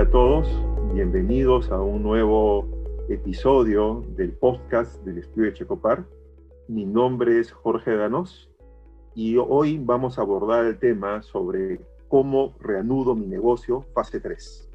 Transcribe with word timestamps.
Hola 0.00 0.08
a 0.08 0.12
todos, 0.12 0.94
bienvenidos 0.94 1.70
a 1.70 1.78
un 1.78 2.02
nuevo 2.02 2.66
episodio 3.10 4.02
del 4.16 4.32
podcast 4.32 4.96
del 5.04 5.18
Estudio 5.18 5.50
de 5.50 5.52
Checopar. 5.52 6.06
Mi 6.68 6.86
nombre 6.86 7.38
es 7.38 7.52
Jorge 7.52 7.94
Danos 7.94 8.50
y 9.14 9.36
hoy 9.36 9.78
vamos 9.78 10.18
a 10.18 10.22
abordar 10.22 10.64
el 10.64 10.78
tema 10.78 11.20
sobre 11.20 11.82
cómo 12.08 12.56
reanudo 12.60 13.14
mi 13.14 13.26
negocio 13.26 13.82
fase 13.92 14.20
3. 14.20 14.70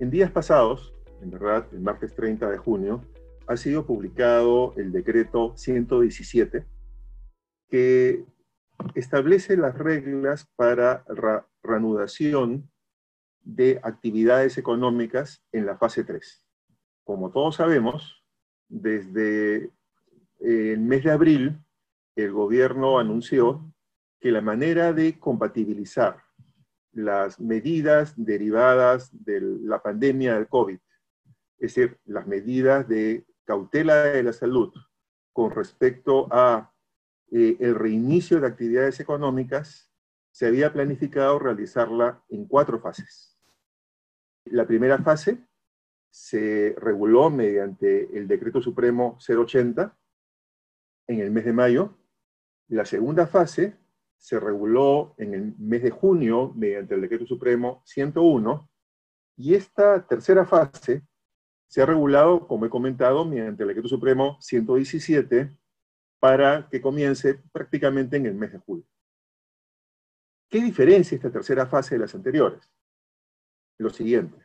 En 0.00 0.10
días 0.10 0.30
pasados, 0.30 0.92
en 1.22 1.30
verdad, 1.30 1.66
el 1.72 1.80
martes 1.80 2.14
30 2.14 2.50
de 2.50 2.58
junio, 2.58 3.00
ha 3.46 3.56
sido 3.56 3.86
publicado 3.86 4.74
el 4.76 4.92
decreto 4.92 5.54
117 5.56 6.66
que 7.70 8.26
establece 8.94 9.56
las 9.56 9.78
reglas 9.78 10.52
para 10.54 11.02
reanudación 11.62 12.68
de 13.44 13.80
actividades 13.82 14.58
económicas 14.58 15.44
en 15.52 15.66
la 15.66 15.76
fase 15.76 16.04
3. 16.04 16.46
Como 17.04 17.30
todos 17.30 17.56
sabemos, 17.56 18.24
desde 18.68 19.70
el 20.40 20.80
mes 20.80 21.04
de 21.04 21.10
abril, 21.10 21.58
el 22.16 22.32
gobierno 22.32 22.98
anunció 22.98 23.72
que 24.20 24.30
la 24.30 24.40
manera 24.40 24.92
de 24.92 25.18
compatibilizar 25.18 26.22
las 26.92 27.40
medidas 27.40 28.14
derivadas 28.16 29.10
de 29.12 29.40
la 29.40 29.82
pandemia 29.82 30.34
del 30.34 30.48
COVID, 30.48 30.78
es 31.58 31.74
decir, 31.74 31.98
las 32.04 32.26
medidas 32.26 32.86
de 32.88 33.26
cautela 33.44 34.04
de 34.04 34.22
la 34.22 34.32
salud 34.32 34.72
con 35.32 35.50
respecto 35.50 36.28
a 36.30 36.72
eh, 37.30 37.56
el 37.60 37.74
reinicio 37.74 38.40
de 38.40 38.46
actividades 38.46 39.00
económicas, 39.00 39.90
se 40.30 40.46
había 40.46 40.72
planificado 40.72 41.38
realizarla 41.38 42.22
en 42.28 42.46
cuatro 42.46 42.80
fases. 42.80 43.31
La 44.52 44.66
primera 44.66 44.98
fase 44.98 45.38
se 46.10 46.74
reguló 46.76 47.30
mediante 47.30 48.14
el 48.18 48.28
Decreto 48.28 48.60
Supremo 48.60 49.16
080 49.16 49.96
en 51.06 51.20
el 51.20 51.30
mes 51.30 51.46
de 51.46 51.54
mayo. 51.54 51.96
La 52.68 52.84
segunda 52.84 53.26
fase 53.26 53.78
se 54.18 54.38
reguló 54.38 55.14
en 55.16 55.32
el 55.32 55.54
mes 55.56 55.82
de 55.82 55.90
junio 55.90 56.52
mediante 56.54 56.94
el 56.94 57.00
Decreto 57.00 57.24
Supremo 57.24 57.82
101. 57.86 58.70
Y 59.38 59.54
esta 59.54 60.06
tercera 60.06 60.44
fase 60.44 61.02
se 61.66 61.80
ha 61.80 61.86
regulado, 61.86 62.46
como 62.46 62.66
he 62.66 62.68
comentado, 62.68 63.24
mediante 63.24 63.62
el 63.62 63.70
Decreto 63.70 63.88
Supremo 63.88 64.36
117 64.42 65.56
para 66.20 66.68
que 66.68 66.82
comience 66.82 67.42
prácticamente 67.52 68.18
en 68.18 68.26
el 68.26 68.34
mes 68.34 68.52
de 68.52 68.58
julio. 68.58 68.84
¿Qué 70.50 70.60
diferencia 70.60 71.16
esta 71.16 71.32
tercera 71.32 71.64
fase 71.64 71.94
de 71.94 72.00
las 72.00 72.14
anteriores? 72.14 72.70
lo 73.82 73.90
siguiente. 73.90 74.41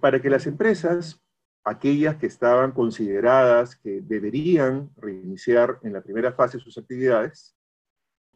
Para 0.00 0.20
que 0.20 0.30
las 0.30 0.46
empresas, 0.46 1.20
aquellas 1.64 2.16
que 2.16 2.26
estaban 2.26 2.72
consideradas 2.72 3.76
que 3.76 4.00
deberían 4.02 4.90
reiniciar 4.96 5.78
en 5.82 5.92
la 5.92 6.02
primera 6.02 6.32
fase 6.32 6.60
sus 6.60 6.76
actividades, 6.78 7.56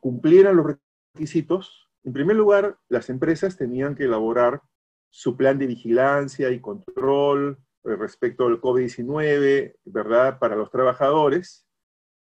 cumplieran 0.00 0.56
los 0.56 0.76
requisitos, 1.14 1.90
en 2.02 2.12
primer 2.12 2.36
lugar, 2.36 2.78
las 2.88 3.10
empresas 3.10 3.56
tenían 3.56 3.94
que 3.94 4.04
elaborar 4.04 4.62
su 5.10 5.36
plan 5.36 5.58
de 5.58 5.66
vigilancia 5.66 6.50
y 6.50 6.60
control 6.60 7.58
eh, 7.84 7.96
respecto 7.96 8.46
al 8.46 8.60
COVID-19, 8.60 9.76
¿verdad?, 9.84 10.38
para 10.38 10.56
los 10.56 10.70
trabajadores. 10.70 11.66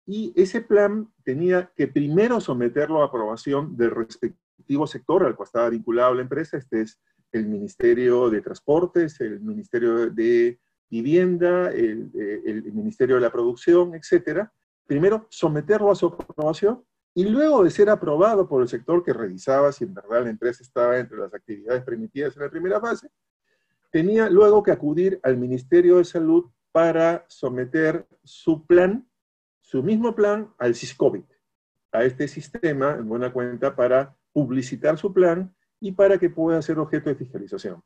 Y 0.05 0.33
ese 0.35 0.61
plan 0.61 1.11
tenía 1.23 1.71
que 1.75 1.87
primero 1.87 2.39
someterlo 2.39 3.01
a 3.01 3.07
aprobación 3.07 3.75
del 3.75 3.91
respectivo 3.91 4.87
sector 4.87 5.25
al 5.25 5.35
cual 5.35 5.47
estaba 5.47 5.69
vinculado 5.69 6.13
la 6.13 6.21
empresa, 6.21 6.57
este 6.57 6.81
es 6.81 7.01
el 7.37 7.47
Ministerio 7.47 8.29
de 8.29 8.41
Transportes, 8.41 9.19
el 9.21 9.41
Ministerio 9.41 10.09
de 10.09 10.59
Vivienda, 10.89 11.71
el, 11.71 12.11
Ministerio 12.73 13.15
de 13.15 13.21
la 13.21 13.31
Producción, 13.31 13.95
etcétera. 13.95 14.51
Primero, 14.85 15.27
someterlo 15.29 15.91
a 15.91 15.95
su 15.95 16.07
aprobación 16.07 16.83
y 17.13 17.25
luego 17.25 17.63
de 17.63 17.71
ser 17.71 17.89
aprobado 17.89 18.47
por 18.47 18.61
el 18.61 18.67
sector 18.67 19.03
que 19.03 19.13
revisaba 19.13 19.71
si 19.71 19.85
en 19.85 19.93
verdad 19.93 20.23
la 20.23 20.29
empresa 20.29 20.63
estaba 20.63 20.97
entre 20.97 21.17
las 21.17 21.33
actividades 21.33 21.83
permitidas 21.83 22.35
en 22.35 22.43
la 22.43 22.49
primera 22.49 22.79
fase, 22.79 23.09
tenía 23.89 24.29
luego 24.29 24.61
que 24.61 24.71
acudir 24.71 25.19
al 25.23 25.37
Ministerio 25.37 25.97
de 25.97 26.05
Salud 26.05 26.45
para 26.71 27.25
someter 27.29 28.05
su 28.23 28.65
plan, 28.65 29.07
su 29.61 29.81
mismo 29.81 30.13
plan, 30.13 30.53
al 30.57 30.75
SISCOVID, 30.75 31.23
a 31.93 32.03
este 32.03 32.27
sistema, 32.27 32.95
en 32.95 33.07
buena 33.07 33.31
cuenta, 33.31 33.73
para 33.75 34.17
publicitar 34.33 34.97
su 34.97 35.13
plan 35.13 35.54
y 35.85 35.91
para 35.91 36.17
que 36.17 36.31
pueda 36.31 36.59
ser 36.63 36.79
objeto 36.79 37.11
de 37.11 37.15
fiscalización. 37.15 37.79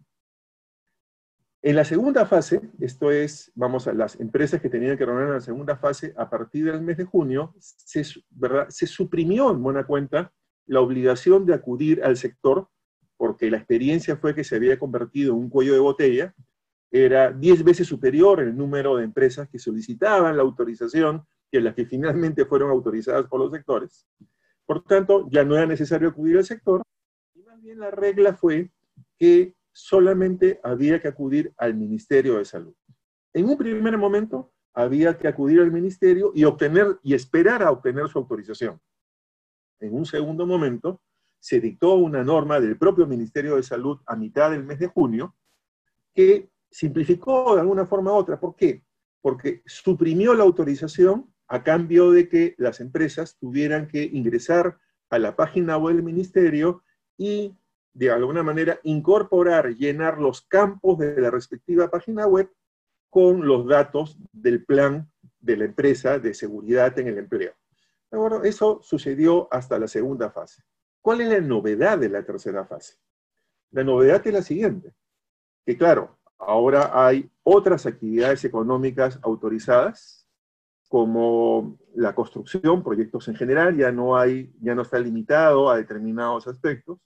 En 1.61 1.75
la 1.75 1.83
segunda 1.83 2.25
fase, 2.25 2.61
esto 2.79 3.11
es, 3.11 3.51
vamos 3.55 3.87
a 3.87 3.93
las 3.93 4.17
empresas 4.21 4.61
que 4.61 4.69
tenían 4.69 4.97
que 4.97 5.05
reunir 5.05 5.27
en 5.27 5.33
la 5.33 5.41
segunda 5.41 5.75
fase, 5.75 6.13
a 6.15 6.29
partir 6.29 6.63
del 6.63 6.79
mes 6.81 6.95
de 6.95 7.03
junio, 7.03 7.53
se, 7.59 8.05
suprimió 8.87 9.51
en 9.51 9.61
buena 9.61 9.85
cuenta 9.85 10.31
la 10.65 10.79
obligación 10.79 11.45
de 11.45 11.53
acudir 11.53 12.01
al 12.01 12.15
sector, 12.15 12.69
porque 13.17 13.51
la 13.51 13.57
experiencia 13.57 14.15
fue 14.15 14.33
que 14.33 14.45
se 14.45 14.55
había 14.55 14.79
convertido 14.79 15.33
en 15.33 15.39
un 15.39 15.49
cuello 15.49 15.73
de 15.73 15.79
botella, 15.79 16.33
era 16.89 17.33
10 17.33 17.65
veces 17.65 17.85
superior 17.85 18.39
el 18.39 18.55
número 18.55 18.95
de 18.95 19.03
empresas 19.03 19.49
que 19.49 19.59
solicitaban 19.59 20.37
la 20.37 20.43
autorización 20.43 21.25
que 21.51 21.59
las 21.59 21.75
que 21.75 21.85
finalmente 21.85 22.45
fueron 22.45 22.71
autorizadas 22.71 23.27
por 23.27 23.41
los 23.41 23.51
sectores. 23.51 24.07
Por 24.65 24.85
tanto, 24.85 25.27
ya 25.29 25.43
no 25.43 25.57
era 25.57 25.65
necesario 25.65 26.07
acudir 26.07 26.37
al 26.37 26.45
sector, 26.45 26.81
la 27.63 27.91
regla 27.91 28.33
fue 28.33 28.71
que 29.17 29.55
solamente 29.71 30.59
había 30.63 31.01
que 31.01 31.07
acudir 31.07 31.53
al 31.57 31.75
Ministerio 31.75 32.37
de 32.37 32.45
Salud. 32.45 32.73
En 33.33 33.45
un 33.45 33.57
primer 33.57 33.97
momento 33.97 34.51
había 34.73 35.17
que 35.17 35.27
acudir 35.27 35.59
al 35.59 35.71
ministerio 35.71 36.31
y 36.33 36.43
obtener 36.43 36.99
y 37.03 37.13
esperar 37.13 37.63
a 37.63 37.71
obtener 37.71 38.07
su 38.07 38.17
autorización. 38.17 38.79
En 39.79 39.93
un 39.93 40.05
segundo 40.05 40.45
momento 40.45 41.01
se 41.39 41.59
dictó 41.59 41.95
una 41.95 42.23
norma 42.23 42.59
del 42.59 42.77
propio 42.77 43.05
Ministerio 43.07 43.55
de 43.55 43.63
Salud 43.63 43.99
a 44.05 44.15
mitad 44.15 44.51
del 44.51 44.63
mes 44.63 44.79
de 44.79 44.87
junio 44.87 45.35
que 46.13 46.49
simplificó 46.69 47.55
de 47.55 47.61
alguna 47.61 47.85
forma 47.85 48.11
u 48.11 48.15
otra. 48.15 48.39
¿Por 48.39 48.55
qué? 48.55 48.83
Porque 49.21 49.61
suprimió 49.65 50.33
la 50.33 50.43
autorización 50.43 51.33
a 51.47 51.63
cambio 51.63 52.11
de 52.11 52.29
que 52.29 52.55
las 52.57 52.79
empresas 52.79 53.37
tuvieran 53.37 53.87
que 53.87 54.03
ingresar 54.03 54.77
a 55.09 55.19
la 55.19 55.35
página 55.35 55.77
web 55.77 55.95
del 55.95 56.03
ministerio 56.03 56.83
y 57.19 57.53
de 57.93 58.09
alguna 58.09 58.43
manera 58.43 58.79
incorporar, 58.83 59.75
llenar 59.75 60.19
los 60.19 60.41
campos 60.41 60.97
de 60.97 61.19
la 61.19 61.29
respectiva 61.29 61.91
página 61.91 62.25
web 62.25 62.49
con 63.09 63.45
los 63.45 63.67
datos 63.67 64.17
del 64.31 64.63
plan 64.63 65.11
de 65.39 65.57
la 65.57 65.65
empresa 65.65 66.17
de 66.17 66.33
seguridad 66.33 66.97
en 66.97 67.09
el 67.09 67.17
empleo. 67.17 67.53
Eso 68.43 68.79
sucedió 68.81 69.49
hasta 69.51 69.77
la 69.77 69.87
segunda 69.87 70.31
fase. 70.31 70.63
¿Cuál 71.01 71.21
es 71.21 71.29
la 71.29 71.41
novedad 71.41 71.97
de 71.97 72.09
la 72.09 72.23
tercera 72.23 72.65
fase? 72.65 72.95
La 73.71 73.83
novedad 73.83 74.25
es 74.25 74.33
la 74.33 74.41
siguiente, 74.41 74.93
que 75.65 75.77
claro, 75.77 76.17
ahora 76.37 77.05
hay 77.05 77.29
otras 77.43 77.85
actividades 77.85 78.45
económicas 78.45 79.19
autorizadas, 79.21 80.25
como 80.87 81.77
la 81.95 82.15
construcción, 82.15 82.81
proyectos 82.81 83.27
en 83.27 83.35
general, 83.35 83.77
ya 83.77 83.91
no 83.91 84.17
hay, 84.17 84.51
ya 84.59 84.73
no 84.73 84.81
está 84.81 84.97
limitado 84.97 85.69
a 85.69 85.77
determinados 85.77 86.47
aspectos, 86.47 86.97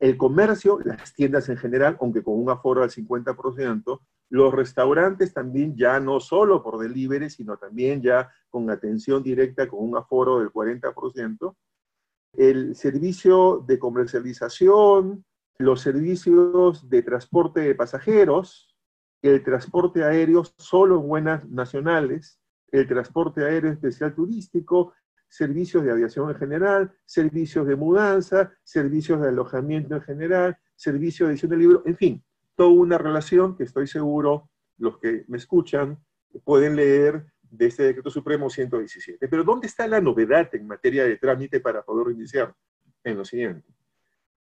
el 0.00 0.16
comercio, 0.16 0.78
las 0.82 1.12
tiendas 1.12 1.48
en 1.50 1.58
general, 1.58 1.96
aunque 2.00 2.22
con 2.22 2.40
un 2.40 2.48
aforo 2.48 2.82
al 2.82 2.90
50%, 2.90 4.00
los 4.30 4.54
restaurantes 4.54 5.34
también 5.34 5.76
ya 5.76 6.00
no 6.00 6.20
solo 6.20 6.62
por 6.62 6.78
delivery, 6.78 7.28
sino 7.28 7.58
también 7.58 8.00
ya 8.00 8.30
con 8.48 8.70
atención 8.70 9.22
directa 9.22 9.68
con 9.68 9.80
un 9.80 9.96
aforo 9.96 10.38
del 10.38 10.50
40%, 10.50 11.54
el 12.34 12.74
servicio 12.76 13.62
de 13.66 13.78
comercialización, 13.78 15.24
los 15.58 15.82
servicios 15.82 16.88
de 16.88 17.02
transporte 17.02 17.60
de 17.60 17.74
pasajeros, 17.74 18.74
el 19.20 19.42
transporte 19.42 20.02
aéreo 20.02 20.44
solo 20.56 21.00
en 21.00 21.08
buenas 21.08 21.48
nacionales, 21.50 22.40
el 22.72 22.86
transporte 22.88 23.44
aéreo 23.44 23.72
especial 23.72 24.14
turístico, 24.14 24.94
servicios 25.30 25.84
de 25.84 25.92
aviación 25.92 26.28
en 26.28 26.36
general, 26.36 26.92
servicios 27.06 27.66
de 27.66 27.76
mudanza, 27.76 28.52
servicios 28.64 29.22
de 29.22 29.28
alojamiento 29.28 29.94
en 29.94 30.02
general, 30.02 30.58
servicios 30.74 31.28
de 31.28 31.32
edición 31.32 31.50
de 31.50 31.56
libros, 31.56 31.82
en 31.86 31.96
fin, 31.96 32.24
toda 32.56 32.70
una 32.70 32.98
relación 32.98 33.56
que 33.56 33.62
estoy 33.64 33.86
seguro 33.86 34.50
los 34.76 34.98
que 34.98 35.24
me 35.28 35.38
escuchan 35.38 35.98
pueden 36.44 36.76
leer 36.76 37.24
de 37.42 37.66
este 37.66 37.84
decreto 37.84 38.10
supremo 38.10 38.50
117. 38.50 39.28
Pero 39.28 39.44
¿dónde 39.44 39.66
está 39.66 39.86
la 39.86 40.00
novedad 40.00 40.52
en 40.54 40.66
materia 40.66 41.04
de 41.04 41.16
trámite 41.16 41.60
para 41.60 41.82
poder 41.82 42.14
iniciar? 42.14 42.54
En 43.02 43.16
lo 43.16 43.24
siguiente, 43.24 43.66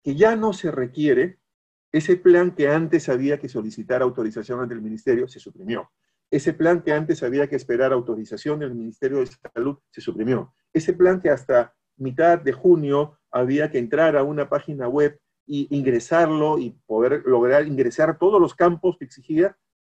que 0.02 0.16
ya 0.16 0.34
no 0.34 0.52
se 0.52 0.72
requiere 0.72 1.38
ese 1.92 2.16
plan 2.16 2.56
que 2.56 2.68
antes 2.68 3.08
había 3.08 3.38
que 3.38 3.48
solicitar 3.48 4.02
autorización 4.02 4.60
ante 4.60 4.74
el 4.74 4.82
ministerio, 4.82 5.28
se 5.28 5.38
suprimió. 5.38 5.88
Ese 6.30 6.52
plan 6.52 6.82
que 6.82 6.92
antes 6.92 7.22
había 7.22 7.48
que 7.48 7.56
esperar 7.56 7.92
autorización 7.92 8.58
del 8.60 8.74
Ministerio 8.74 9.20
de 9.20 9.28
Salud 9.54 9.78
se 9.90 10.00
suprimió. 10.00 10.54
Ese 10.72 10.92
plan 10.92 11.20
que 11.20 11.30
hasta 11.30 11.74
mitad 11.96 12.38
de 12.38 12.52
junio 12.52 13.18
había 13.30 13.70
que 13.70 13.78
entrar 13.78 14.16
a 14.16 14.22
una 14.22 14.48
página 14.48 14.88
web 14.88 15.18
y 15.46 15.74
ingresarlo 15.74 16.58
y 16.58 16.78
poder 16.86 17.22
lograr 17.24 17.66
ingresar 17.66 18.18
todos 18.18 18.40
los 18.40 18.54
campos 18.54 18.96
que 18.98 19.06
exigía, 19.06 19.56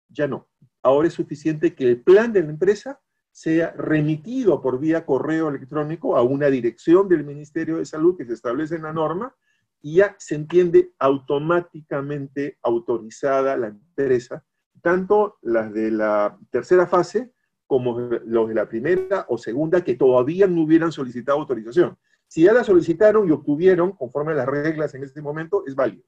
ya 0.08 0.28
no. 0.28 0.48
Ahora 0.82 1.08
es 1.08 1.14
suficiente 1.14 1.74
que 1.74 1.84
el 1.88 2.02
plan 2.02 2.32
de 2.32 2.42
la 2.42 2.50
empresa 2.50 3.00
sea 3.32 3.72
remitido 3.72 4.60
por 4.60 4.78
vía 4.78 5.04
correo 5.04 5.48
electrónico 5.48 6.16
a 6.16 6.22
una 6.22 6.46
dirección 6.46 7.08
del 7.08 7.24
Ministerio 7.24 7.78
de 7.78 7.86
Salud 7.86 8.16
que 8.16 8.24
se 8.24 8.34
establece 8.34 8.76
en 8.76 8.82
la 8.82 8.92
norma 8.92 9.34
y 9.82 9.96
ya 9.96 10.14
se 10.18 10.34
entiende 10.34 10.92
automáticamente 10.98 12.58
autorizada 12.62 13.56
la 13.56 13.68
empresa, 13.68 14.44
tanto 14.80 15.38
las 15.42 15.72
de 15.72 15.90
la 15.90 16.38
tercera 16.50 16.86
fase 16.86 17.32
como 17.66 18.00
los 18.00 18.48
de 18.48 18.54
la 18.54 18.68
primera 18.68 19.26
o 19.28 19.38
segunda 19.38 19.84
que 19.84 19.94
todavía 19.94 20.46
no 20.46 20.62
hubieran 20.62 20.90
solicitado 20.90 21.38
autorización. 21.38 21.96
Si 22.26 22.42
ya 22.42 22.52
la 22.52 22.64
solicitaron 22.64 23.28
y 23.28 23.32
obtuvieron, 23.32 23.92
conforme 23.92 24.32
a 24.32 24.36
las 24.36 24.46
reglas 24.46 24.94
en 24.94 25.04
este 25.04 25.22
momento, 25.22 25.64
es 25.66 25.74
válido. 25.74 26.04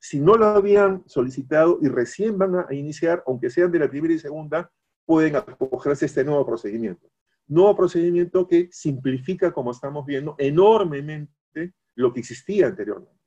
Si 0.00 0.20
no 0.20 0.34
lo 0.34 0.46
habían 0.46 1.02
solicitado 1.06 1.78
y 1.80 1.88
recién 1.88 2.36
van 2.38 2.56
a 2.56 2.74
iniciar, 2.74 3.22
aunque 3.26 3.50
sean 3.50 3.70
de 3.70 3.78
la 3.78 3.88
primera 3.88 4.12
y 4.12 4.18
segunda, 4.18 4.70
pueden 5.06 5.36
acogerse 5.36 6.04
a 6.04 6.06
este 6.06 6.24
nuevo 6.24 6.44
procedimiento. 6.44 7.10
Nuevo 7.46 7.76
procedimiento 7.76 8.46
que 8.46 8.68
simplifica, 8.70 9.52
como 9.52 9.70
estamos 9.70 10.06
viendo, 10.06 10.34
enormemente 10.38 11.74
lo 11.94 12.12
que 12.12 12.20
existía 12.20 12.66
anteriormente. 12.66 13.20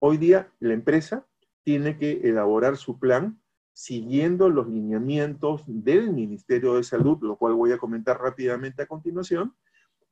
Hoy 0.00 0.16
día 0.16 0.52
la 0.60 0.74
empresa 0.74 1.26
tiene 1.62 1.98
que 1.98 2.20
elaborar 2.24 2.76
su 2.76 2.98
plan 2.98 3.39
siguiendo 3.80 4.50
los 4.50 4.68
lineamientos 4.68 5.62
del 5.66 6.12
Ministerio 6.12 6.74
de 6.74 6.82
Salud, 6.82 7.16
lo 7.22 7.36
cual 7.36 7.54
voy 7.54 7.72
a 7.72 7.78
comentar 7.78 8.20
rápidamente 8.20 8.82
a 8.82 8.86
continuación, 8.86 9.54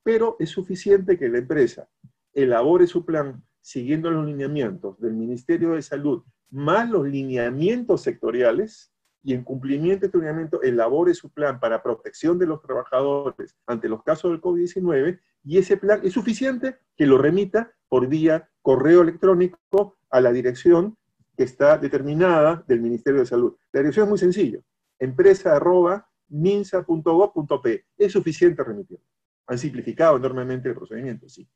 pero 0.02 0.36
es 0.38 0.48
suficiente 0.48 1.18
que 1.18 1.28
la 1.28 1.36
empresa 1.36 1.86
elabore 2.32 2.86
su 2.86 3.04
plan 3.04 3.44
siguiendo 3.60 4.10
los 4.10 4.24
lineamientos 4.24 4.98
del 4.98 5.12
Ministerio 5.12 5.72
de 5.72 5.82
Salud, 5.82 6.22
más 6.48 6.88
los 6.88 7.06
lineamientos 7.06 8.00
sectoriales, 8.00 8.90
y 9.22 9.34
en 9.34 9.44
cumplimiento 9.44 10.00
de 10.00 10.06
este 10.06 10.16
lineamiento 10.16 10.62
elabore 10.62 11.12
su 11.12 11.30
plan 11.30 11.60
para 11.60 11.82
protección 11.82 12.38
de 12.38 12.46
los 12.46 12.62
trabajadores 12.62 13.54
ante 13.66 13.90
los 13.90 14.02
casos 14.02 14.30
del 14.30 14.40
COVID-19, 14.40 15.20
y 15.44 15.58
ese 15.58 15.76
plan 15.76 16.00
es 16.02 16.14
suficiente 16.14 16.78
que 16.96 17.06
lo 17.06 17.18
remita 17.18 17.70
por 17.90 18.08
vía 18.08 18.48
correo 18.62 19.02
electrónico 19.02 19.98
a 20.08 20.22
la 20.22 20.32
dirección 20.32 20.96
que 21.38 21.44
está 21.44 21.78
determinada 21.78 22.62
del 22.66 22.80
Ministerio 22.80 23.20
de 23.20 23.26
Salud. 23.26 23.54
La 23.72 23.78
dirección 23.78 24.06
es 24.06 24.10
muy 24.10 24.18
sencilla, 24.18 24.58
empresa.minsa.gov.p. 24.98 27.86
Es 27.96 28.12
suficiente 28.12 28.64
remitir. 28.64 28.98
Han 29.46 29.56
simplificado 29.56 30.16
enormemente 30.16 30.68
el 30.68 30.74
procedimiento, 30.74 31.28
sí. 31.28 31.48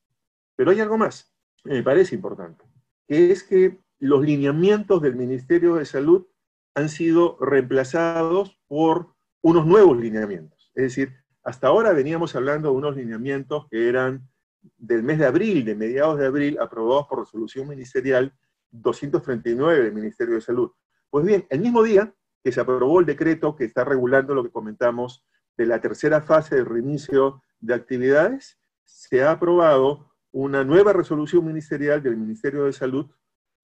Pero 0.54 0.70
hay 0.70 0.78
algo 0.78 0.96
más, 0.96 1.34
me 1.64 1.82
parece 1.82 2.14
importante, 2.14 2.64
que 3.08 3.32
es 3.32 3.42
que 3.42 3.80
los 3.98 4.24
lineamientos 4.24 5.02
del 5.02 5.16
Ministerio 5.16 5.74
de 5.74 5.84
Salud 5.84 6.28
han 6.76 6.88
sido 6.88 7.36
reemplazados 7.40 8.56
por 8.68 9.16
unos 9.40 9.66
nuevos 9.66 9.98
lineamientos. 9.98 10.70
Es 10.76 10.84
decir, 10.84 11.12
hasta 11.42 11.66
ahora 11.66 11.92
veníamos 11.92 12.36
hablando 12.36 12.70
de 12.70 12.76
unos 12.76 12.94
lineamientos 12.94 13.66
que 13.68 13.88
eran 13.88 14.28
del 14.76 15.02
mes 15.02 15.18
de 15.18 15.26
abril, 15.26 15.64
de 15.64 15.74
mediados 15.74 16.20
de 16.20 16.26
abril, 16.26 16.60
aprobados 16.60 17.08
por 17.08 17.18
resolución 17.18 17.66
ministerial 17.66 18.32
239 18.72 19.84
del 19.84 19.92
Ministerio 19.92 20.34
de 20.34 20.40
Salud. 20.40 20.72
Pues 21.10 21.24
bien, 21.24 21.46
el 21.50 21.60
mismo 21.60 21.82
día 21.82 22.12
que 22.42 22.52
se 22.52 22.60
aprobó 22.60 23.00
el 23.00 23.06
decreto 23.06 23.54
que 23.54 23.64
está 23.64 23.84
regulando 23.84 24.34
lo 24.34 24.42
que 24.42 24.50
comentamos 24.50 25.24
de 25.56 25.66
la 25.66 25.80
tercera 25.80 26.22
fase 26.22 26.56
del 26.56 26.66
reinicio 26.66 27.42
de 27.60 27.74
actividades, 27.74 28.58
se 28.84 29.22
ha 29.22 29.32
aprobado 29.32 30.12
una 30.32 30.64
nueva 30.64 30.92
resolución 30.92 31.44
ministerial 31.44 32.02
del 32.02 32.16
Ministerio 32.16 32.64
de 32.64 32.72
Salud, 32.72 33.10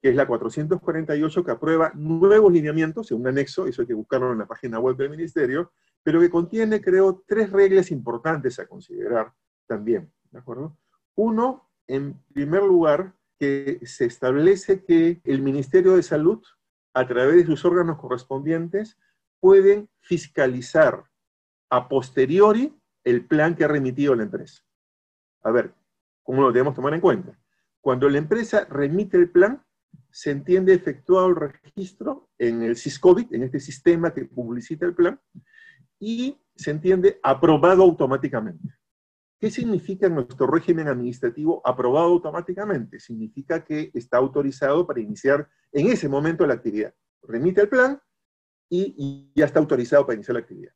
que 0.00 0.10
es 0.10 0.14
la 0.14 0.26
448, 0.26 1.44
que 1.44 1.50
aprueba 1.50 1.90
nuevos 1.94 2.52
lineamientos 2.52 3.10
en 3.10 3.20
un 3.20 3.26
anexo, 3.26 3.66
eso 3.66 3.82
hay 3.82 3.88
que 3.88 3.94
buscarlo 3.94 4.32
en 4.32 4.38
la 4.38 4.46
página 4.46 4.78
web 4.78 4.96
del 4.96 5.10
Ministerio, 5.10 5.72
pero 6.02 6.20
que 6.20 6.30
contiene, 6.30 6.80
creo, 6.80 7.24
tres 7.26 7.50
reglas 7.50 7.90
importantes 7.90 8.58
a 8.60 8.66
considerar 8.66 9.32
también, 9.66 10.12
¿de 10.30 10.38
acuerdo? 10.38 10.78
Uno, 11.16 11.68
en 11.86 12.22
primer 12.32 12.62
lugar, 12.62 13.14
que 13.38 13.80
se 13.84 14.04
establece 14.04 14.84
que 14.84 15.20
el 15.24 15.42
Ministerio 15.42 15.96
de 15.96 16.02
Salud, 16.02 16.42
a 16.94 17.06
través 17.06 17.36
de 17.36 17.46
sus 17.46 17.64
órganos 17.64 17.98
correspondientes, 17.98 18.98
pueden 19.40 19.88
fiscalizar 20.00 21.04
a 21.70 21.88
posteriori 21.88 22.74
el 23.04 23.26
plan 23.26 23.54
que 23.54 23.64
ha 23.64 23.68
remitido 23.68 24.14
la 24.14 24.24
empresa. 24.24 24.64
A 25.42 25.50
ver, 25.50 25.74
¿cómo 26.22 26.42
lo 26.42 26.52
debemos 26.52 26.74
tomar 26.74 26.94
en 26.94 27.00
cuenta? 27.00 27.38
Cuando 27.80 28.08
la 28.08 28.18
empresa 28.18 28.64
remite 28.64 29.16
el 29.16 29.30
plan, 29.30 29.64
se 30.10 30.30
entiende 30.30 30.74
efectuado 30.74 31.28
el 31.28 31.36
registro 31.36 32.28
en 32.38 32.62
el 32.62 32.76
SISCOVID, 32.76 33.34
en 33.34 33.44
este 33.44 33.60
sistema 33.60 34.12
que 34.12 34.24
publicita 34.24 34.84
el 34.84 34.94
plan, 34.94 35.20
y 36.00 36.38
se 36.56 36.70
entiende 36.70 37.20
aprobado 37.22 37.82
automáticamente. 37.82 38.77
¿Qué 39.40 39.52
significa 39.52 40.08
nuestro 40.08 40.48
régimen 40.48 40.88
administrativo 40.88 41.62
aprobado 41.64 42.08
automáticamente? 42.08 42.98
Significa 42.98 43.64
que 43.64 43.92
está 43.94 44.16
autorizado 44.16 44.84
para 44.84 45.00
iniciar 45.00 45.48
en 45.70 45.86
ese 45.86 46.08
momento 46.08 46.44
la 46.44 46.54
actividad. 46.54 46.92
Remite 47.22 47.60
el 47.60 47.68
plan 47.68 48.00
y, 48.68 49.30
ya 49.36 49.44
está 49.44 49.60
autorizado 49.60 50.04
para 50.04 50.16
iniciar 50.16 50.34
la 50.34 50.40
actividad. 50.40 50.72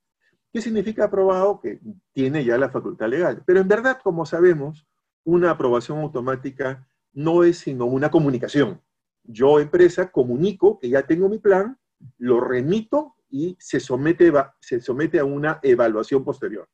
¿Qué 0.53 0.61
significa 0.61 1.05
aprobado? 1.05 1.61
Que 1.61 1.81
tiene 2.13 2.45
ya 2.45 2.57
la 2.57 2.71
facultad 2.71 3.09
legal. 3.09 3.43
Pero 3.45 3.61
en 3.61 3.67
verdad, 3.67 3.99
como 4.03 4.25
sabemos, 4.27 4.87
una 5.25 5.51
aprobación 5.51 5.99
automática 5.99 6.87
no 7.13 7.43
es 7.43 7.59
sino 7.59 7.87
una 7.87 8.13
comunicación. 8.13 8.81
Yo, 9.25 9.59
empresa, 9.59 10.13
comunico 10.13 10.79
que 10.79 10.89
ya 10.89 11.05
tengo 11.07 11.29
mi 11.29 11.39
plan, 11.39 11.79
lo 12.19 12.39
remito 12.39 13.17
y 13.29 13.57
se 13.59 13.81
somete, 13.81 14.33
se 14.61 14.81
somete 14.81 15.19
a 15.19 15.25
una 15.25 15.59
evaluación 15.63 16.23
posterior. 16.25 16.69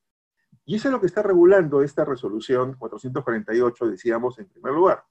Y 0.69 0.75
eso 0.75 0.89
es 0.89 0.93
lo 0.93 1.01
que 1.01 1.07
está 1.07 1.23
regulando 1.23 1.83
esta 1.83 2.05
resolución 2.05 2.75
448, 2.75 3.87
decíamos 3.89 4.39
en 4.39 4.51
primer 4.51 4.75
lugar. 4.75 5.03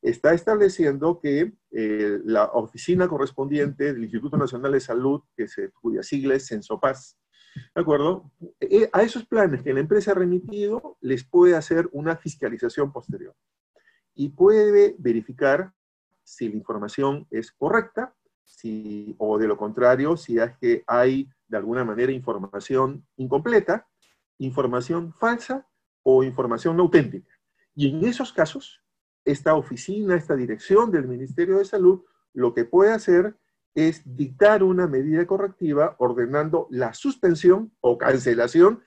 Está 0.00 0.32
estableciendo 0.32 1.20
que 1.20 1.52
eh, 1.72 2.18
la 2.24 2.46
oficina 2.46 3.06
correspondiente 3.06 3.92
del 3.92 4.04
Instituto 4.04 4.38
Nacional 4.38 4.72
de 4.72 4.80
Salud, 4.80 5.24
que 5.36 5.46
se, 5.46 5.70
cuya 5.72 6.02
sigla 6.02 6.36
es 6.36 6.46
Censopaz, 6.46 7.18
¿de 7.74 7.82
acuerdo? 7.82 8.32
Eh, 8.60 8.88
a 8.94 9.02
esos 9.02 9.26
planes 9.26 9.62
que 9.62 9.74
la 9.74 9.80
empresa 9.80 10.12
ha 10.12 10.14
remitido 10.14 10.96
les 11.02 11.22
puede 11.22 11.54
hacer 11.54 11.90
una 11.92 12.16
fiscalización 12.16 12.94
posterior 12.94 13.36
y 14.14 14.30
puede 14.30 14.96
verificar 14.98 15.74
si 16.24 16.48
la 16.48 16.56
información 16.56 17.26
es 17.30 17.52
correcta 17.52 18.14
si, 18.46 19.14
o 19.18 19.36
de 19.36 19.48
lo 19.48 19.58
contrario, 19.58 20.16
si 20.16 20.38
es 20.38 20.56
que 20.56 20.82
hay 20.86 21.28
de 21.46 21.58
alguna 21.58 21.84
manera 21.84 22.10
información 22.10 23.06
incompleta 23.16 23.86
información 24.44 25.12
falsa 25.14 25.68
o 26.02 26.24
información 26.24 26.78
auténtica. 26.80 27.30
Y 27.74 27.88
en 27.90 28.04
esos 28.04 28.32
casos, 28.32 28.82
esta 29.24 29.54
oficina, 29.54 30.16
esta 30.16 30.36
dirección 30.36 30.90
del 30.90 31.06
Ministerio 31.06 31.58
de 31.58 31.64
Salud, 31.64 32.02
lo 32.32 32.54
que 32.54 32.64
puede 32.64 32.92
hacer 32.92 33.36
es 33.74 34.02
dictar 34.04 34.62
una 34.62 34.86
medida 34.86 35.26
correctiva 35.26 35.96
ordenando 35.98 36.66
la 36.70 36.92
suspensión 36.92 37.72
o 37.80 37.96
cancelación 37.96 38.82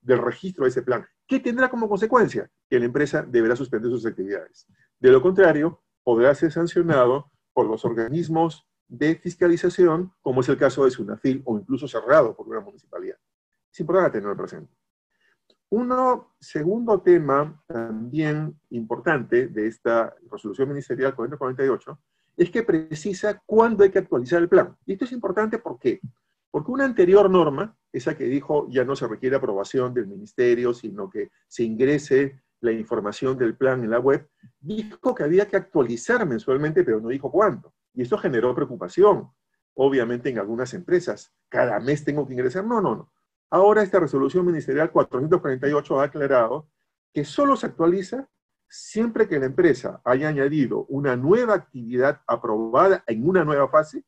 del 0.00 0.18
registro 0.18 0.64
de 0.64 0.70
ese 0.70 0.82
plan. 0.82 1.06
¿Qué 1.26 1.40
tendrá 1.40 1.68
como 1.68 1.88
consecuencia? 1.88 2.50
Que 2.70 2.78
la 2.78 2.86
empresa 2.86 3.22
deberá 3.22 3.56
suspender 3.56 3.90
sus 3.90 4.06
actividades. 4.06 4.66
De 4.98 5.10
lo 5.10 5.20
contrario, 5.20 5.82
podrá 6.04 6.34
ser 6.34 6.52
sancionado 6.52 7.30
por 7.52 7.66
los 7.66 7.84
organismos 7.84 8.68
de 8.86 9.16
fiscalización, 9.16 10.12
como 10.22 10.40
es 10.40 10.48
el 10.48 10.56
caso 10.56 10.84
de 10.84 10.90
Sunafil, 10.90 11.42
o 11.44 11.58
incluso 11.58 11.86
cerrado 11.86 12.34
por 12.34 12.48
una 12.48 12.60
municipalidad. 12.60 13.18
Es 13.70 13.80
importante 13.80 14.12
tenerlo 14.12 14.36
presente. 14.36 14.72
Uno 15.70 16.34
segundo 16.40 17.02
tema 17.02 17.62
también 17.66 18.58
importante 18.70 19.48
de 19.48 19.66
esta 19.66 20.14
resolución 20.30 20.68
ministerial 20.68 21.14
448 21.14 21.98
es 22.38 22.50
que 22.50 22.62
precisa 22.62 23.42
cuándo 23.44 23.84
hay 23.84 23.90
que 23.90 23.98
actualizar 23.98 24.40
el 24.40 24.48
plan. 24.48 24.76
Y 24.86 24.92
esto 24.92 25.04
es 25.04 25.12
importante 25.12 25.58
¿por? 25.58 26.00
Porque 26.50 26.70
una 26.70 26.84
anterior 26.84 27.28
norma, 27.28 27.76
esa 27.92 28.16
que 28.16 28.24
dijo 28.24 28.66
ya 28.70 28.84
no 28.84 28.96
se 28.96 29.06
requiere 29.06 29.36
aprobación 29.36 29.92
del 29.92 30.06
ministerio, 30.06 30.72
sino 30.72 31.10
que 31.10 31.30
se 31.46 31.64
ingrese 31.64 32.40
la 32.60 32.72
información 32.72 33.36
del 33.36 33.56
plan 33.56 33.84
en 33.84 33.90
la 33.90 34.00
web, 34.00 34.28
dijo 34.60 35.14
que 35.14 35.22
había 35.22 35.46
que 35.46 35.56
actualizar 35.56 36.26
mensualmente, 36.26 36.82
pero 36.82 37.00
no 37.00 37.08
dijo 37.08 37.30
cuándo. 37.30 37.74
Y 37.92 38.02
esto 38.02 38.16
generó 38.18 38.54
preocupación, 38.54 39.28
obviamente 39.74 40.30
en 40.30 40.38
algunas 40.38 40.72
empresas. 40.74 41.32
Cada 41.48 41.78
mes 41.80 42.04
tengo 42.04 42.26
que 42.26 42.34
ingresar. 42.34 42.64
No, 42.64 42.80
no, 42.80 42.96
no. 42.96 43.12
Ahora 43.50 43.82
esta 43.82 44.00
resolución 44.00 44.44
ministerial 44.46 44.90
448 44.90 46.00
ha 46.00 46.04
aclarado 46.04 46.68
que 47.12 47.24
solo 47.24 47.56
se 47.56 47.66
actualiza 47.66 48.28
siempre 48.68 49.26
que 49.26 49.38
la 49.38 49.46
empresa 49.46 50.00
haya 50.04 50.28
añadido 50.28 50.84
una 50.86 51.16
nueva 51.16 51.54
actividad 51.54 52.20
aprobada 52.26 53.02
en 53.06 53.26
una 53.26 53.44
nueva 53.44 53.68
fase 53.68 54.04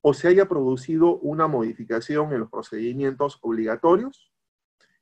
o 0.00 0.14
se 0.14 0.28
haya 0.28 0.48
producido 0.48 1.18
una 1.18 1.46
modificación 1.46 2.32
en 2.32 2.40
los 2.40 2.50
procedimientos 2.50 3.38
obligatorios 3.42 4.32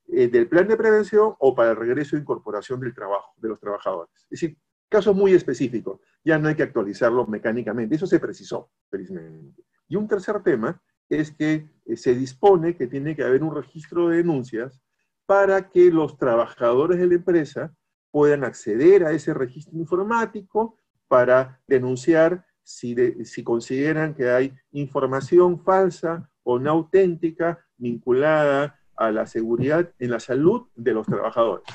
eh, 0.09 0.28
del 0.28 0.49
plan 0.49 0.68
de 0.68 0.76
prevención 0.76 1.35
o 1.38 1.54
para 1.54 1.71
el 1.71 1.76
regreso 1.76 2.16
e 2.16 2.21
incorporación 2.21 2.80
del 2.80 2.95
trabajo 2.95 3.33
de 3.37 3.49
los 3.49 3.61
trabajadores. 3.61 4.12
Es 4.25 4.40
decir, 4.40 4.59
Casos 4.88 5.14
muy 5.14 5.35
específicos, 5.35 6.00
ya 6.25 6.38
no 6.38 6.49
hay 6.49 6.54
que 6.54 6.62
actualizarlo 6.62 7.26
mecánicamente, 7.26 7.97
eso 7.97 8.07
se 8.07 8.18
precisó, 8.18 8.71
felizmente. 8.90 9.62
Y 9.87 9.97
un 9.97 10.09
tercer 10.09 10.42
tema 10.42 10.83
es 11.08 11.32
que 11.32 11.68
eh, 11.86 11.96
se 11.96 12.14
dispone 12.14 12.76
que 12.76 12.86
tiene 12.86 13.16
que 13.16 13.24
haber 13.24 13.42
un 13.42 13.54
registro 13.54 14.08
de 14.08 14.18
denuncias 14.18 14.80
para 15.26 15.68
que 15.68 15.90
los 15.90 16.16
trabajadores 16.16 16.98
de 16.98 17.06
la 17.06 17.14
empresa 17.14 17.74
puedan 18.10 18.44
acceder 18.44 19.04
a 19.04 19.12
ese 19.12 19.34
registro 19.34 19.76
informático 19.78 20.76
para 21.06 21.60
denunciar 21.66 22.46
si, 22.62 22.94
si 23.24 23.42
consideran 23.42 24.14
que 24.14 24.30
hay 24.30 24.54
información 24.72 25.62
falsa 25.62 26.30
o 26.42 26.58
no 26.58 26.70
auténtica 26.70 27.64
vinculada 27.76 28.78
a 28.96 29.10
la 29.10 29.26
seguridad 29.26 29.92
en 29.98 30.10
la 30.10 30.20
salud 30.20 30.66
de 30.74 30.92
los 30.92 31.06
trabajadores. 31.06 31.66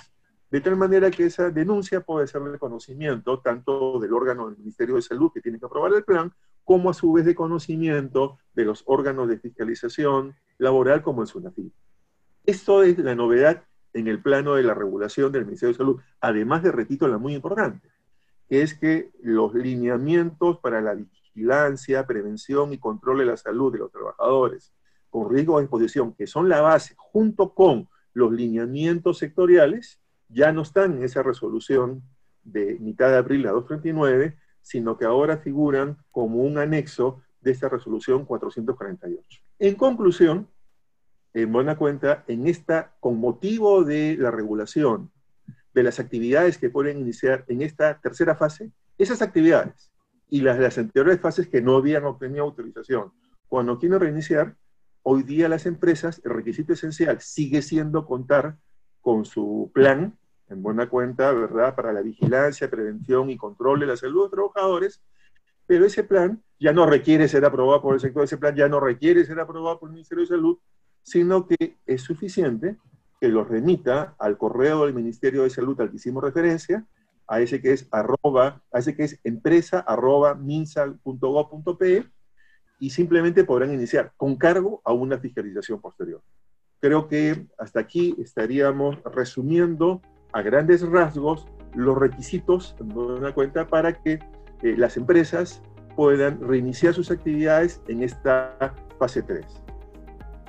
De 0.52 0.62
tal 0.62 0.76
manera 0.76 1.10
que 1.10 1.26
esa 1.26 1.50
denuncia 1.50 2.02
puede 2.02 2.28
ser 2.28 2.44
de 2.44 2.60
conocimiento 2.60 3.40
tanto 3.40 4.00
del 4.00 4.14
órgano 4.14 4.48
del 4.48 4.58
Ministerio 4.58 4.96
de 4.96 5.02
Salud 5.02 5.32
que 5.34 5.42
tiene 5.42 5.58
que 5.58 5.66
aprobar 5.66 5.94
el 5.94 6.04
plan, 6.04 6.32
como 6.64 6.90
a 6.90 6.94
su 6.94 7.12
vez 7.12 7.26
de 7.26 7.36
conocimiento 7.36 8.38
de 8.54 8.66
los 8.66 8.84
órganos 8.86 9.28
de 9.28 9.38
fiscalización 9.38 10.36
laboral 10.58 11.02
como 11.02 11.22
el 11.22 11.28
SUNAFIL. 11.28 11.74
Esto 12.46 12.84
es 12.84 12.98
la 12.98 13.16
novedad 13.16 13.64
en 13.94 14.08
el 14.08 14.22
plano 14.22 14.56
de 14.56 14.64
la 14.64 14.74
regulación 14.74 15.32
del 15.32 15.46
Ministerio 15.46 15.74
de 15.74 15.78
Salud, 15.78 16.02
además 16.20 16.64
de, 16.64 16.72
repito, 16.72 17.08
la 17.08 17.18
muy 17.18 17.36
importante, 17.36 17.90
que 18.50 18.62
es 18.62 18.74
que 18.74 19.12
los 19.22 19.54
lineamientos 19.54 20.60
para 20.60 20.82
la 20.82 20.96
vigilancia, 20.96 22.06
prevención 22.06 22.74
y 22.74 22.80
control 22.80 23.20
de 23.20 23.26
la 23.26 23.38
salud 23.38 23.72
de 23.72 23.80
los 23.80 23.92
trabajadores 23.92 24.74
con 25.10 25.30
riesgo 25.30 25.58
de 25.58 25.66
exposición, 25.66 26.14
que 26.14 26.26
son 26.26 26.50
la 26.50 26.62
base, 26.62 26.96
junto 26.98 27.54
con 27.54 27.88
los 28.14 28.32
lineamientos 28.32 29.20
sectoriales, 29.20 30.00
ya 30.28 30.52
no 30.52 30.64
están 30.64 30.98
en 30.98 31.04
esa 31.04 31.22
resolución 31.22 32.02
de 32.44 32.78
mitad 32.80 33.10
de 33.10 33.18
abril, 33.18 33.44
la 33.44 33.52
239, 33.52 34.38
sino 34.64 34.98
que 34.98 35.06
ahora 35.06 35.38
figuran 35.38 35.98
como 36.10 36.38
un 36.40 36.58
anexo 36.58 37.22
de 37.42 37.52
esta 37.52 37.70
resolución 37.70 38.26
448. 38.26 39.42
En 39.60 39.76
conclusión, 39.76 40.48
en 41.34 41.52
buena 41.52 41.78
cuenta, 41.78 42.24
en 42.28 42.48
esta, 42.48 42.96
con 43.00 43.20
motivo 43.20 43.84
de 43.84 44.18
la 44.18 44.32
regulación 44.32 45.12
de 45.74 45.84
las 45.84 46.00
actividades 46.00 46.58
que 46.58 46.70
pueden 46.70 47.00
iniciar 47.00 47.46
en 47.48 47.62
esta 47.62 48.00
tercera 48.00 48.36
fase, 48.36 48.72
esas 48.98 49.22
actividades 49.22 49.92
y 50.30 50.42
las 50.42 50.58
de 50.58 50.64
las 50.64 50.78
anteriores 50.78 51.20
fases 51.20 51.48
que 51.48 51.62
no 51.62 51.76
habían 51.76 52.06
obtenido 52.06 52.44
autorización, 52.44 53.12
cuando 53.48 53.78
quieren 53.78 54.00
reiniciar, 54.00 54.56
hoy 55.04 55.24
día 55.24 55.50
las 55.50 55.66
empresas, 55.66 56.22
el 56.24 56.32
requisito 56.32 56.74
esencial 56.74 57.20
sigue 57.20 57.62
siendo 57.62 58.06
contar 58.06 58.58
con 59.02 59.26
su 59.26 59.70
plan, 59.74 60.18
en 60.54 60.64
buena 60.64 60.88
cuenta, 60.88 61.32
¿verdad?, 61.32 61.76
para 61.76 61.92
la 61.92 62.02
vigilancia, 62.02 62.70
prevención 62.70 63.30
y 63.30 63.38
control 63.38 63.82
de 63.82 63.88
la 63.88 63.98
salud 63.98 64.16
de 64.16 64.22
los 64.22 64.32
trabajadores, 64.32 65.02
pero 65.66 65.86
ese 65.86 66.04
plan 66.04 66.42
ya 66.60 66.74
no 66.74 66.86
requiere 66.86 67.28
ser 67.28 67.46
aprobado 67.46 67.82
por 67.82 67.94
el 67.94 68.00
sector, 68.00 68.24
ese 68.24 68.38
plan 68.38 68.56
ya 68.56 68.70
no 68.70 68.80
requiere 68.80 69.26
ser 69.26 69.40
aprobado 69.40 69.80
por 69.80 69.90
el 69.90 69.94
Ministerio 69.94 70.24
de 70.24 70.30
Salud, 70.30 70.58
sino 71.02 71.48
que 71.48 71.78
es 71.86 72.02
suficiente 72.02 72.78
que 73.20 73.28
lo 73.28 73.44
remita 73.44 74.16
al 74.20 74.38
correo 74.38 74.86
del 74.86 74.94
Ministerio 74.94 75.44
de 75.44 75.50
Salud 75.50 75.80
al 75.82 75.90
que 75.90 75.98
hicimos 75.98 76.24
referencia, 76.24 76.86
a 77.28 77.42
ese 77.42 77.62
que 77.62 77.74
es 77.74 77.88
arroba, 77.92 78.62
a 78.72 78.80
ese 78.80 78.96
que 78.96 79.04
es 79.04 79.20
empresa 79.24 79.80
arroba 79.80 80.36
minsal.gov.pe 80.36 82.06
y 82.80 82.90
simplemente 82.90 83.46
podrán 83.46 83.74
iniciar 83.74 84.12
con 84.18 84.36
cargo 84.36 84.82
a 84.84 84.92
una 84.92 85.18
fiscalización 85.18 85.80
posterior. 85.80 86.22
Creo 86.80 87.08
que 87.08 87.48
hasta 87.58 87.80
aquí 87.80 88.14
estaríamos 88.20 89.02
resumiendo 89.06 90.02
a 90.34 90.42
grandes 90.42 90.82
rasgos 90.88 91.48
los 91.74 91.98
requisitos, 91.98 92.76
en 92.80 92.96
una 92.98 93.32
cuenta, 93.34 93.68
para 93.68 93.94
que 93.94 94.20
eh, 94.62 94.76
las 94.78 94.98
empresas 94.98 95.62
puedan 95.96 96.40
reiniciar 96.42 96.94
sus 96.94 97.12
actividades 97.12 97.82
en 97.88 98.04
esta 98.04 98.56
fase 99.00 99.22
3. 99.22 99.46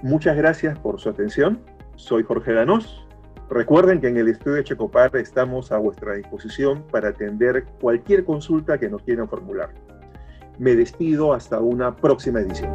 Muchas 0.02 0.36
gracias 0.36 0.78
por 0.78 1.00
su 1.00 1.08
atención. 1.08 1.60
Soy 1.96 2.22
Jorge 2.22 2.52
Danós. 2.52 3.06
Recuerden 3.50 4.00
que 4.00 4.08
en 4.08 4.16
el 4.16 4.28
estudio 4.28 4.56
de 4.56 4.64
Checopar 4.64 5.14
estamos 5.16 5.70
a 5.70 5.78
vuestra 5.78 6.14
disposición 6.14 6.82
para 6.90 7.10
atender 7.10 7.64
cualquier 7.80 8.24
consulta 8.24 8.78
que 8.78 8.88
nos 8.88 9.02
quieran 9.02 9.28
formular. 9.28 9.70
Me 10.58 10.74
despido 10.74 11.32
hasta 11.32 11.60
una 11.60 11.94
próxima 11.94 12.40
edición. 12.40 12.72